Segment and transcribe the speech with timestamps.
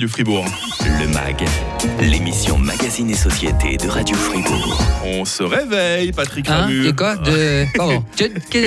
[0.00, 0.46] du Fribourg.
[0.80, 1.44] Le MAG,
[2.00, 4.82] l'émission Magazine et Société de Radio Fribourg.
[5.04, 6.86] On se réveille, Patrick Hein Ramu.
[6.86, 7.66] De quoi De.
[7.76, 8.02] Pardon.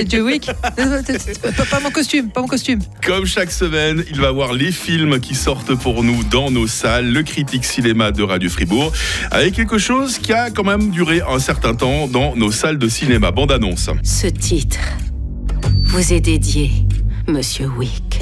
[0.08, 2.78] John Wick pas, pas mon costume, pas mon costume.
[3.04, 7.10] Comme chaque semaine, il va voir les films qui sortent pour nous dans nos salles,
[7.10, 8.92] le critique cinéma de Radio Fribourg,
[9.32, 12.88] avec quelque chose qui a quand même duré un certain temps dans nos salles de
[12.88, 13.32] cinéma.
[13.32, 13.90] Bande annonce.
[14.04, 14.78] Ce titre
[15.82, 16.70] vous est dédié,
[17.26, 18.20] Monsieur Wick.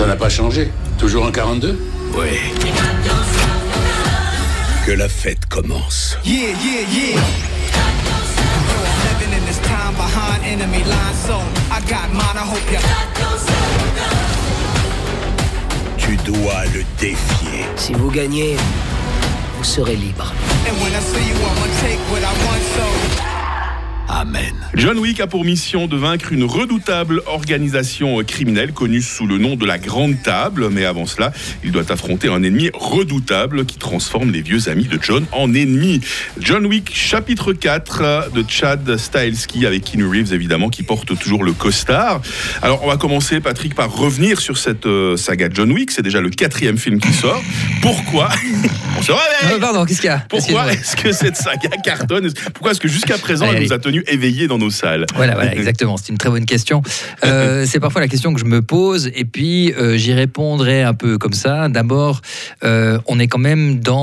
[0.00, 0.70] Ça n'a pas changé.
[0.96, 1.78] Toujours en 42
[2.14, 2.28] Oui.
[4.86, 6.16] Que la fête commence.
[6.24, 7.20] Yeah, yeah, yeah.
[9.04, 11.34] Living in this time behind enemy lines, so
[11.70, 12.34] I got mine.
[12.34, 12.78] I hope you.
[15.98, 17.66] Tu dois le défier.
[17.76, 18.56] Si vous gagnez,
[19.58, 20.32] vous serez libre.
[20.66, 23.29] And when I see you, I'ma take what I want, so.
[24.12, 24.52] Amen.
[24.74, 29.54] John Wick a pour mission de vaincre une redoutable organisation criminelle connue sous le nom
[29.54, 30.68] de la Grande Table.
[30.70, 34.98] Mais avant cela, il doit affronter un ennemi redoutable qui transforme les vieux amis de
[35.00, 36.00] John en ennemis.
[36.40, 41.52] John Wick, chapitre 4 de Chad Stahelski avec Keanu Reeves évidemment qui porte toujours le
[41.52, 42.20] costard.
[42.62, 45.92] Alors on va commencer Patrick par revenir sur cette euh, saga John Wick.
[45.92, 47.42] C'est déjà le quatrième film qui sort.
[47.80, 48.28] Pourquoi?
[48.98, 50.24] On se réveille Euh, pardon, qu'est-ce qu'il y a?
[50.28, 52.28] Pourquoi est-ce que cette saga cartonne?
[52.52, 53.66] Pourquoi est-ce que jusqu'à présent Allez, elle allez.
[53.68, 55.96] nous a tenus éveillés dans nos salles Voilà, voilà, exactement.
[55.96, 56.82] C'est une très bonne question.
[57.24, 60.94] Euh, c'est parfois la question que je me pose, et puis euh, j'y répondrai un
[60.94, 61.68] peu comme ça.
[61.68, 62.20] D'abord,
[62.64, 64.00] euh, on est quand même dans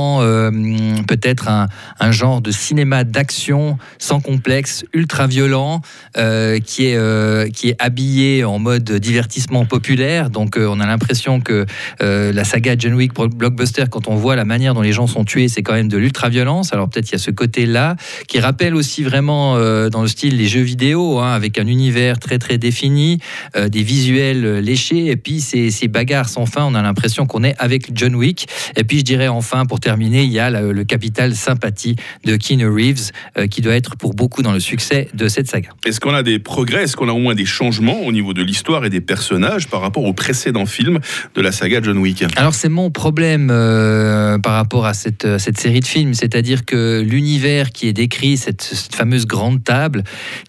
[1.07, 1.67] peut-être un,
[1.99, 5.81] un genre de cinéma d'action sans complexe, ultra violent,
[6.15, 10.29] qui est qui est habillé en mode divertissement populaire.
[10.29, 11.65] Donc, on a l'impression que
[11.99, 15.47] la saga John Wick blockbuster, quand on voit la manière dont les gens sont tués,
[15.47, 16.73] c'est quand même de l'ultra violence.
[16.73, 17.95] Alors peut-être il y a ce côté-là
[18.27, 19.57] qui rappelle aussi vraiment
[19.89, 23.19] dans le style les jeux vidéo, hein, avec un univers très très défini,
[23.55, 26.63] euh, des visuels euh, léchés, et puis ces, ces bagarres sans fin.
[26.65, 28.47] On a l'impression qu'on est avec John Wick.
[28.75, 32.35] Et puis je dirais enfin, pour terminer, il y a la- le capital sympathie de
[32.35, 35.69] Keanu Reeves, euh, qui doit être pour beaucoup dans le succès de cette saga.
[35.85, 36.83] Est-ce qu'on a des progrès?
[36.83, 39.81] Est-ce qu'on a au moins des changements au niveau de l'histoire et des personnages par
[39.81, 40.99] rapport aux précédents films
[41.35, 42.23] de la saga John Wick?
[42.35, 46.65] Alors c'est mon problème euh, par rapport à cette, euh, cette série de films, c'est-à-dire
[46.65, 49.76] que l'univers qui est décrit, cette, cette fameuse grande table,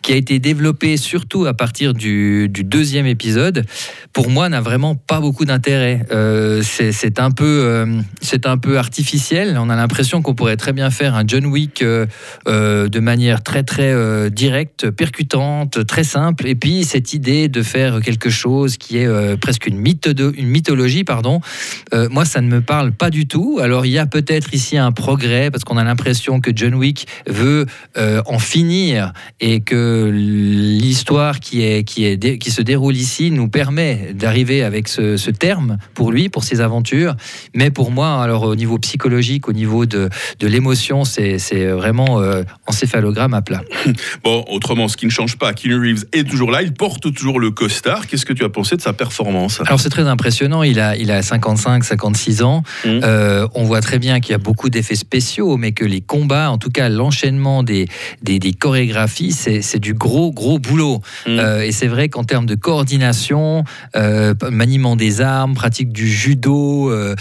[0.02, 3.64] qui a été développée surtout à partir du, deuxième épisode,
[4.12, 6.06] pour moi n'a vraiment pas beaucoup d'intérêt.
[6.10, 8.00] Euh, c'est un, peu, euh,
[8.44, 12.06] un peu artificiel, on a l'impression qu'on pourrait très bien faire un John Wick euh,
[12.46, 18.00] euh, de manière très très directe, percutante, très simple, et puis cette idée de faire
[18.00, 21.40] quelque chose qui est presque une, mytho- une mythologie, pardon,
[22.10, 23.58] moi, ça ne me parle pas du tout.
[23.60, 27.06] Alors, il y a peut-être ici un progrès parce qu'on a l'impression que John Wick
[27.26, 27.66] veut
[27.96, 29.07] en finir
[29.40, 34.88] et que l'histoire qui, est, qui, est, qui se déroule ici nous permet d'arriver avec
[34.88, 37.14] ce, ce terme pour lui, pour ses aventures.
[37.54, 40.08] Mais pour moi, alors au niveau psychologique, au niveau de,
[40.40, 43.62] de l'émotion, c'est vraiment euh, encéphalogramme à plat.
[44.24, 47.40] Bon, autrement, ce qui ne change pas, Keanu Reeves est toujours là, il porte toujours
[47.40, 48.06] le costard.
[48.06, 49.60] Qu'est-ce que tu as pensé de sa performance?
[49.66, 52.62] Alors c'est très impressionnant, il a, il a 55, 56 ans.
[52.84, 53.00] Mhm.
[53.04, 56.50] Euh, on voit très bien qu'il y a beaucoup d'effets spéciaux, mais que les combats,
[56.50, 57.88] en tout cas l'enchaînement des,
[58.22, 61.00] des, des chorégraphies, c'est c'est du gros, gros boulot.
[61.26, 61.38] Mhm.
[61.38, 63.64] Euh, et c'est vrai qu'en termes de coordination,
[63.96, 67.14] euh, maniement des armes, pratique du judo, euh,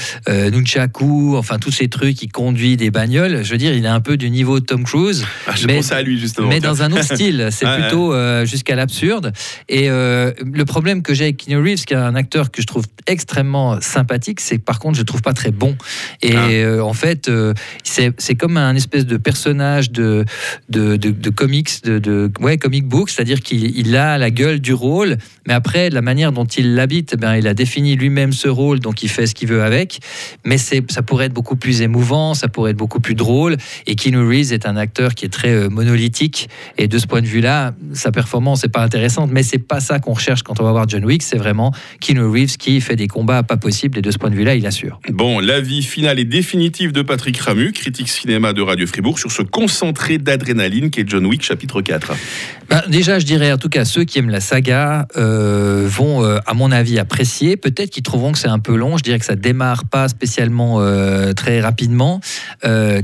[0.52, 4.00] nunchaku, enfin tous ces trucs qui conduit des bagnoles, je veux dire, il est un
[4.02, 5.26] peu du niveau de Tom Cruise.
[5.48, 6.48] Ah, Je mais- pensais à lui justement.
[6.50, 8.14] Mais dans un autre style, c'est plutôt
[8.46, 9.34] jusqu'à l'absurde.
[9.70, 12.86] Et le problème que j'ai avec Keanu Reeves, qui est un acteur que je trouve
[13.08, 15.76] extrêmement sympathique, c'est que par contre, je le trouve pas très bon.
[16.22, 16.84] Et Ah.
[16.84, 17.30] en fait,
[17.84, 20.26] c'est c'est comme un espèce de personnage de,
[20.70, 24.74] de, de, de comics, de, ouais, comic book, c'est-à-dire qu'il il a la gueule du
[24.74, 25.18] rôle,
[25.48, 28.80] mais après, la manière dont il l'habite, eh ben, il a défini lui-même ce rôle,
[28.80, 30.00] donc il fait ce qu'il veut avec.
[30.46, 33.58] Mais c'est- ça pourrait être beaucoup plus émouvant, ça pourrait être beaucoup plus drôle.
[33.86, 36.50] Et Keanu Reeves est un acteur qui est très euh, monolithique.
[36.78, 39.30] Et de ce point de vue-là, sa performance n'est pas intéressante.
[39.32, 41.24] Mais c'est pas ça qu'on recherche quand on va voir John Wick.
[41.24, 43.98] C'est vraiment Keanu Reeves qui fait des combats pas possibles.
[43.98, 45.00] Et de ce point de vue-là, il assure.
[45.10, 49.42] Bon, l'avis final et définitif de Patrick Ramu, critique cinéma de Radio Fribourg, sur ce
[49.42, 52.14] concentré d'adrénaline qui est John Wick chapitre 4.
[52.70, 56.38] Ben, déjà, je dirais en tout cas, ceux qui aiment la saga euh, vont, euh,
[56.46, 57.58] à mon avis, apprécier.
[57.58, 58.98] Peut-être qu'ils trouveront que c'est un peu long.
[58.98, 62.20] Je dirais que ça démarre pas spécialement euh, très rapidement.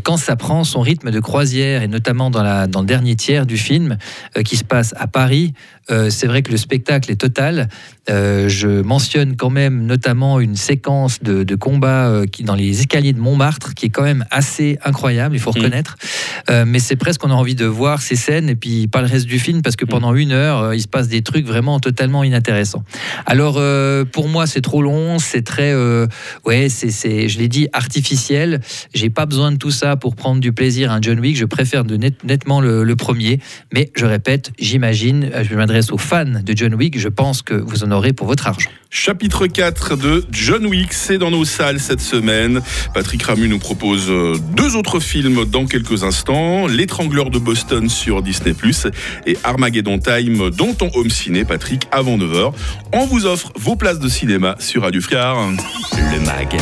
[0.03, 3.45] Quand ça prend son rythme de croisière, et notamment dans, la, dans le dernier tiers
[3.45, 3.97] du film,
[4.44, 5.53] qui se passe à Paris,
[6.09, 7.69] c'est vrai que le spectacle est total.
[8.07, 13.19] Je mentionne quand même notamment une séquence de, de combat qui, dans les escaliers de
[13.19, 15.63] Montmartre qui est quand même assez incroyable, il faut Mhm.
[15.63, 15.95] reconnaître.
[16.65, 19.07] Mais c'est presque, on a envie de voir ces scènes scènes et puis pas le
[19.07, 21.79] reste du film parce que pendant une heure, euh, il se passe des trucs vraiment
[21.79, 22.83] totalement inintéressants.
[23.25, 26.07] Alors euh, pour moi, c'est trop long, c'est très, euh,
[26.45, 28.61] ouais, c'est, c'est, je l'ai dit, artificiel.
[28.93, 31.37] J'ai pas besoin de tout ça pour prendre du plaisir à un John Wick.
[31.37, 33.39] Je préfère de net- nettement le, le premier.
[33.73, 36.99] Mais je répète, j'imagine, euh, je m'adresse aux fans de John Wick.
[36.99, 38.69] Je pense que vous en aurez pour votre argent.
[38.89, 42.61] Chapitre 4 de John Wick, c'est dans nos salles cette semaine.
[42.93, 46.67] Patrick Ramu nous propose euh, deux autres films dans quelques instants.
[46.67, 48.32] L'étrangleur de Boston sur Disney+,
[49.25, 52.51] et Armageddon Time dans ton home ciné, Patrick, avant 9h.
[52.91, 55.51] On vous offre vos places de cinéma sur Radio Friard.
[55.94, 56.57] Le MAG,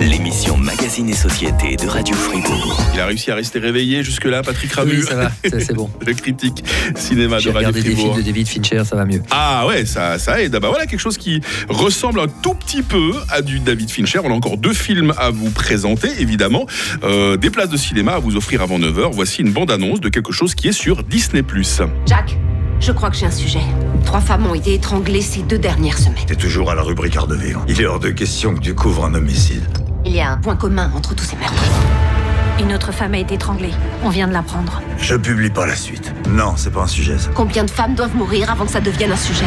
[0.00, 2.80] l'émission Magazine et Société de Radio Fribourg.
[2.94, 4.98] Il a réussi à rester réveillé jusque-là, Patrick Ramu.
[4.98, 5.90] Oui, ça va, c'est, bon.
[6.06, 6.64] Le critique
[6.96, 8.14] cinéma de Radio regardé des Fribourg.
[8.14, 9.22] films de David Fincher, ça va mieux.
[9.30, 10.54] Ah ouais, ça, ça aide.
[10.54, 14.20] Ah bah voilà quelque chose qui ressemble un tout petit peu à du David Fincher.
[14.24, 16.66] On a encore deux films à vous présenter, évidemment.
[17.04, 19.10] Euh, des places de cinéma à vous offrir avant 9h.
[19.12, 21.44] Voici une bande-annonce de quelque chose qui est sur Disney+.
[22.06, 22.38] Jack,
[22.78, 23.58] je crois que j'ai un sujet.
[24.04, 26.24] Trois femmes ont été étranglées ces deux dernières semaines.
[26.24, 27.56] T'es toujours à la rubrique Ardeville.
[27.66, 29.64] Il est hors de question que tu couvres un homicide.
[30.04, 31.64] Il y a un point commun entre tous ces meurtres.
[32.58, 33.70] Une autre femme a été étranglée.
[34.02, 34.82] On vient de l'apprendre.
[34.98, 36.12] Je publie pas la suite.
[36.28, 37.30] Non, c'est pas un sujet, ça.
[37.34, 39.44] Combien de femmes doivent mourir avant que ça devienne un sujet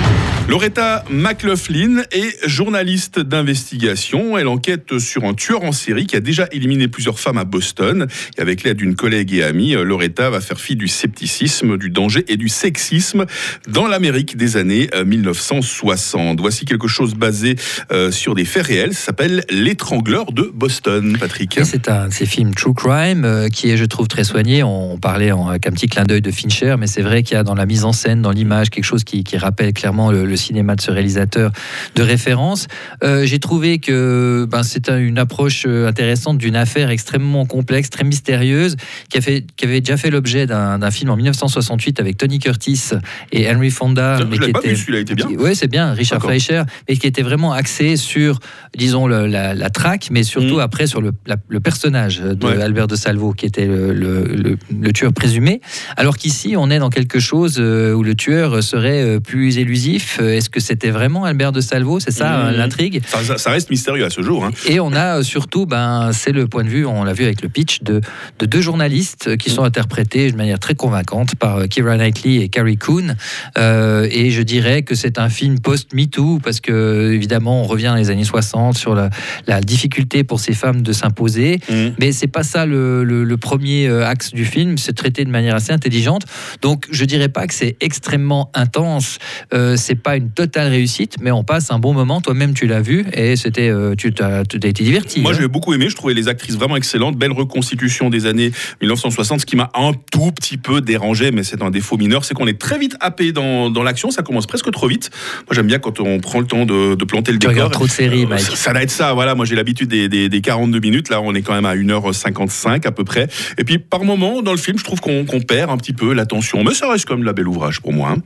[0.47, 4.37] Loretta McLaughlin est journaliste d'investigation.
[4.37, 8.07] Elle enquête sur un tueur en série qui a déjà éliminé plusieurs femmes à Boston.
[8.37, 12.25] Et avec l'aide d'une collègue et amie, Loretta va faire fi du scepticisme, du danger
[12.27, 13.25] et du sexisme
[13.67, 16.39] dans l'Amérique des années euh, 1960.
[16.39, 17.55] Voici quelque chose basé
[17.91, 18.93] euh, sur des faits réels.
[18.93, 21.59] Ça s'appelle L'étrangleur de Boston, Patrick.
[21.63, 24.63] C'est un de ces films true crime euh, qui est, je trouve, très soigné.
[24.63, 27.39] On, parlait en- avec un petit clin d'œil de Fincher, mais c'est vrai qu'il y
[27.39, 30.25] a dans la mise en scène, dans l'image, quelque chose qui, qui rappelle clairement le,
[30.25, 31.51] le cinéma de ce réalisateur
[31.95, 32.67] de référence.
[33.03, 37.89] Euh, J'ai trouvé que ben, c'est un- une approche euh, intéressante d'une affaire extrêmement complexe,
[37.89, 38.75] très mystérieuse,
[39.09, 42.91] qui, a fait, qui avait déjà fait l'objet d'un film en 1968 avec Tony Curtis
[43.31, 44.17] et Henry Fonda.
[44.19, 45.27] Je mais qui était- celui-là, il était bien.
[45.37, 46.21] Oui, c'est bien, Richard.
[46.21, 48.39] Fleischer, mais qui était vraiment axé sur,
[48.77, 50.59] disons, la, la traque, mais surtout Mm.
[50.61, 52.61] après sur le, la- le personnage de Ouais.
[52.61, 55.61] Albert de Salvo, qui était le, le- le- le tueur présumé.
[55.97, 60.19] Alors qu'ici, on est dans quelque chose euh, où le tueur serait euh, plus élusif.
[60.21, 61.99] Euh, Est-ce que c'était vraiment Albert de Salvo?
[61.99, 62.45] C'est ça Mm.
[62.45, 63.01] euh, l'intrigue
[63.37, 64.45] Ça, reste mystérieux à ce jour.
[64.45, 64.51] hein.
[64.67, 67.49] et on a surtout, ben, c'est le point de vue, on l'a vu avec le
[67.49, 68.01] pitch, de,
[68.39, 72.77] de deux journalistes qui sont interprétés de manière très convaincante par Keira Knightley et Carrie
[72.77, 73.15] Coon.
[73.57, 77.95] Euh, et je dirais que c'est un film post-MeToo, parce que, évidemment, on revient dans
[77.95, 79.09] les années 60 sur la,
[79.47, 81.59] la difficulté pour ces femmes de s'imposer.
[81.69, 81.73] Mm.
[81.99, 82.72] Mais c'est pas ça le,
[83.03, 86.23] le- le premier euh, axe du film, c'est traité de manière assez intelligente.
[86.61, 89.17] Donc je dirais pas que c'est extrêmement intense,
[89.53, 92.21] euh, c'est pas une totale réussite, mais on passe un bon moment.
[92.21, 95.21] Toi-même tu l'as vu et c'était, euh, tu tu t'as été diverti.
[95.21, 95.37] Moi, hein.
[95.39, 95.87] j'ai beaucoup aimé.
[95.89, 97.17] Je trouvais les actrices vraiment excellentes.
[97.17, 99.41] Belle reconstitution des années 1960.
[99.41, 102.47] Ce qui m'a un tout petit peu dérangé, mais c'est un défaut mineur, c'est qu'on
[102.47, 104.11] est très vite happé dans, dans l'action.
[104.11, 105.09] Ça commence presque trop vite.
[105.47, 107.69] Moi, j'aime bien quand on prend le temps de, de planter le Tu décor.
[107.71, 108.37] trop de séries, Euh.
[108.37, 109.13] Ça, ça doit être ça.
[109.13, 111.09] Voilà, moi, j'ai l'habitude des, des, des 42 minutes.
[111.09, 112.37] Là, on est quand même à 1h55
[112.71, 113.27] à peu près.
[113.57, 116.63] Et puis, par moment, dans le film, je trouve qu'on perd un petit peu l'attention.
[116.63, 118.09] Mais ça reste comme la belle ouvrage pour moi.
[118.11, 118.17] hein.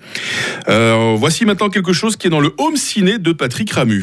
[0.70, 4.02] Euh, voici maintenant quelque chose qui est dans le home ciné de Patrick Ramu.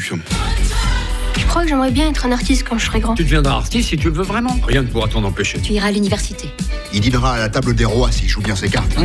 [1.37, 3.15] Je crois que j'aimerais bien être un artiste quand je serai grand?
[3.15, 4.57] Tu deviendras artiste si tu le veux vraiment.
[4.67, 5.59] Rien ne pourra t'en empêcher.
[5.61, 6.49] Tu iras à l'université.
[6.93, 8.95] Il dînera à la table des rois s'il joue bien ses cartes.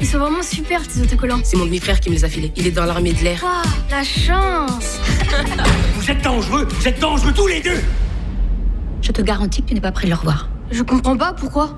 [0.00, 1.40] Ils sont vraiment super, tes autocollants.
[1.44, 2.52] C'est mon demi-frère qui me les a filés.
[2.56, 3.42] Il est dans l'armée de l'air.
[3.42, 4.98] Waouh, la chance
[5.96, 7.80] Vous êtes dangereux, vous êtes dangereux tous les deux.
[9.02, 10.48] Je te garantis que tu n'es pas prêt de le revoir.
[10.70, 11.76] Je comprends pas, pourquoi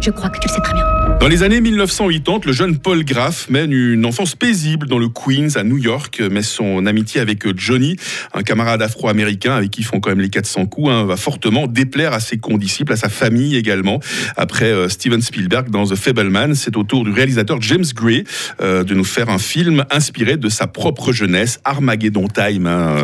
[0.00, 0.84] Je crois que tu le sais très bien.
[1.18, 5.56] Dans les années 1980, le jeune Paul Graff mène une enfance paisible dans le Queens
[5.56, 7.96] à New York, mais son amitié avec Johnny,
[8.34, 11.66] un camarade afro-américain avec qui ils font quand même les 400 coups, hein, va fortement
[11.66, 14.00] déplaire à ses condisciples, à sa famille également.
[14.36, 18.24] Après euh, Steven Spielberg dans The Fableman, c'est au tour du réalisateur James Gray
[18.60, 22.96] euh, de nous faire un film inspiré de sa propre jeunesse, Armageddon Time, hein,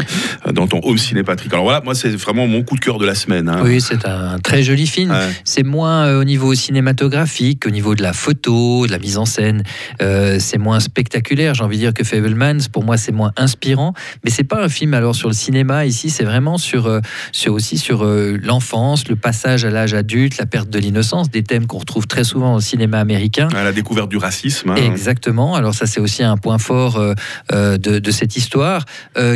[0.47, 1.51] euh, dans ton home ciné Patrick.
[1.55, 3.49] Alors voilà, moi c'est vraiment mon coup de cœur de la semaine.
[3.49, 3.63] hein.
[3.65, 5.11] Oui, c'est un très joli film.
[5.11, 5.29] Ouais.
[5.45, 6.49] C'est moins euh, au niveau
[6.91, 9.63] cinématographique, au niveau de la photo, de la mise en scène.
[10.03, 12.69] Euh, c'est moins spectaculaire, j'ai envie de dire, que Fablemans.
[12.73, 13.95] Pour moi, c'est moins inspirant.
[14.25, 15.87] Mais c'est pas un film alors sur le cinéma.
[15.87, 17.01] Ici, c'est vraiment sur, euh,
[17.33, 21.43] sur aussi sur euh, l'enfance, le passage à l'âge adulte, la perte de l'innocence, des
[21.45, 23.49] thèmes qu'on retrouve très souvent au cinéma américain.
[23.55, 24.71] À la découverte du racisme.
[24.71, 24.77] hein.
[24.77, 25.55] Exactement.
[25.55, 27.01] Alors ça, c'est aussi un point fort
[27.53, 28.85] de, de cette histoire,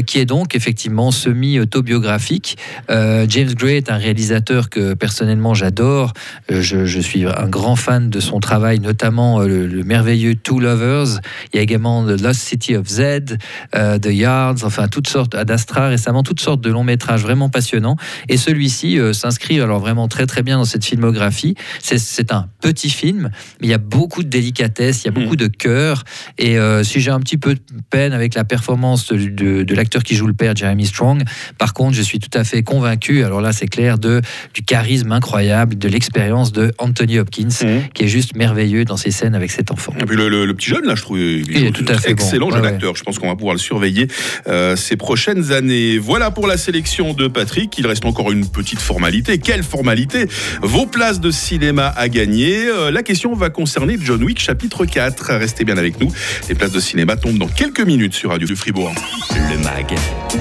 [0.06, 2.56] qui est donc effectivement semi-autobiographique.
[2.88, 6.12] James Gray est un réalisateur que personnellement j'adore.
[6.48, 11.20] Je, je suis un grand fan de son travail, notamment le, le, merveilleux Two Lovers.
[11.52, 13.36] Il y a également The Lost City of Z,
[13.72, 17.96] The Yards, enfin toutes sortes, Ad Astra récemment, toutes sortes de longs métrages vraiment passionnants.
[18.28, 21.54] Et celui-ci s'inscrit alors vraiment très très bien dans cette filmographie.
[21.80, 25.36] C'est un petit film, mais il y a beaucoup de délicatesse, il y a beaucoup
[25.36, 26.04] de cœur.
[26.38, 27.60] Et si j'ai un petit peu de
[27.90, 31.22] peine avec la performance de, de, de l'acteur qui joue le père, Jeremy Strong,
[31.58, 34.20] par contre, je suis tout à fait convaincu, alors là c'est clair, de,
[34.52, 37.88] du charisme incroyable, de l'expérience de Anthony Hopkins, Mhm.
[37.94, 39.92] qui est juste merveilleux dans ses scènes avec cet enfant.
[40.00, 41.98] Et puis le, le- le petit jeune, là, je trouve il Il est tout à
[41.98, 42.52] fait excellent bon.
[42.52, 42.74] jeune Ouais, ouais.
[42.74, 42.94] acteur.
[42.96, 44.08] Je pense qu'on va pouvoir le surveiller
[44.46, 45.98] euh, ces prochaines années.
[45.98, 47.76] Voilà pour la sélection de Patrick.
[47.78, 49.38] Il reste encore une petite formalité.
[49.38, 50.26] Quelle formalité?
[50.62, 52.66] Vos places de cinéma à gagner.
[52.68, 55.32] Euh, la question va concerner John Wick chapitre 4.
[55.34, 56.12] Restez bien avec nous.
[56.48, 58.92] Les places de cinéma tombent dans quelques minutes sur Radio du Fribourg.
[59.50, 59.94] Le MAG,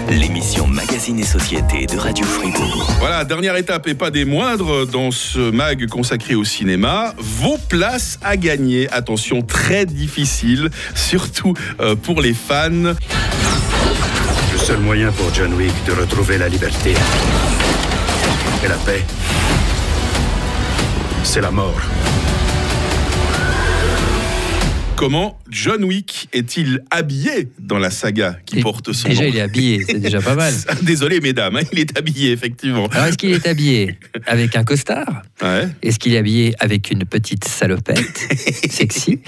[0.09, 2.91] l'émission Magazine et Société de Radio Fribourg.
[2.99, 6.73] Voilà, dernière étape et pas des moindres dans ce mag consacré au cinéma.
[6.77, 8.92] Vos places à gagner.
[8.92, 12.70] Attention, très difficile, surtout euh, pour les fans.
[12.72, 16.94] Le seul moyen pour John Wick de retrouver la liberté
[18.63, 19.03] et la paix,
[21.24, 21.80] c'est la mort.
[24.95, 29.38] Comment John Wick est-il habillé dans la saga qui Et porte son Déjà, nom il
[29.38, 30.53] est habillé, c'est déjà pas mal.
[30.81, 32.88] Désolé, mesdames, hein, il est habillé, effectivement.
[32.88, 35.67] Alors, est-ce qu'il est habillé avec un costard Ouais.
[35.81, 38.17] Est-ce qu'il est habillé avec une petite salopette
[38.69, 39.19] sexy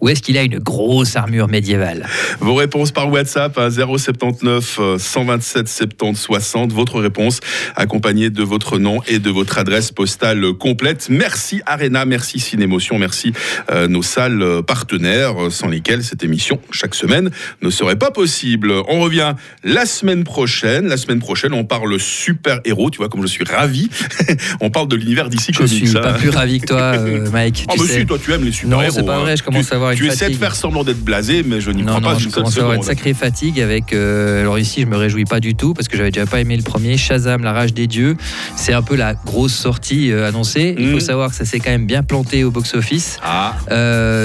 [0.00, 2.06] Ou est-ce qu'il a une grosse armure médiévale
[2.40, 6.72] Vos réponses par WhatsApp à 079 euh, 127 70 60.
[6.72, 7.40] Votre réponse
[7.76, 11.08] accompagnée de votre nom et de votre adresse postale complète.
[11.10, 13.32] Merci Arena, merci Cinémotion, merci
[13.70, 14.62] euh, nos salles euh,
[15.14, 17.30] partenaires euh, sans lesquelles cette émission chaque semaine
[17.62, 18.72] ne serait pas possible.
[18.88, 20.86] On revient la semaine prochaine.
[20.88, 22.90] La semaine prochaine, on parle super héros.
[22.90, 23.88] Tu vois comme je suis ravi.
[24.60, 26.00] on parle de l'univers d'ici Je suis hein.
[26.00, 27.66] pas plus ravi que toi, euh, Mike.
[27.68, 28.92] Ah tu si, toi tu aimes les super Non, héros.
[28.94, 29.20] c'est pas hein.
[29.20, 30.38] vrai, je commence Tu- à avoir une Tu essaies de fatigue.
[30.38, 32.56] faire semblant d'être blasé, mais je n'y Non, crois non, pas je une seule commence
[32.58, 33.92] à avoir une sacrée fatigue avec.
[33.92, 36.56] euh, alors ici, je me réjouis pas du tout parce que j'avais déjà pas aimé
[36.56, 36.96] le premier.
[36.96, 38.16] Shazam, la rage des dieux.
[38.56, 40.74] C'est un peu la grosse sortie euh, annoncée.
[40.78, 43.18] Il faut savoir que ça s'est quand même bien planté au box-office.
[43.22, 43.54] Ah,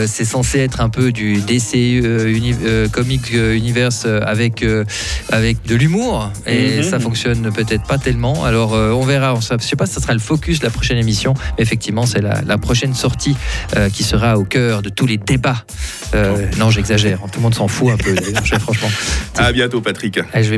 [0.08, 4.66] c'est censé être un peu du DC euh, uni- euh, Comic euh, Universe avec,
[5.32, 6.32] avec de l'humour.
[6.46, 6.84] Et Mhm.
[6.84, 8.44] ça fonctionne peut-être pas tellement.
[8.46, 9.34] Alors on verra.
[9.36, 11.34] On, je sais pas si ça sera le focus de la prochaine émission.
[11.58, 13.36] Mais effectivement, c'est la, la prochaine sortie
[13.94, 15.64] qui sera au cœur de tous les débats.
[16.16, 17.20] Euh, non, j'exagère.
[17.32, 18.16] Tout le monde s'en fout un peu.
[18.60, 18.90] franchement.
[19.38, 20.20] à bientôt Patrick.
[20.34, 20.58] Allez, je vais